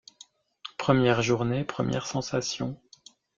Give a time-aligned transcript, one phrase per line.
[0.79, 2.81] Première journée, première sensation.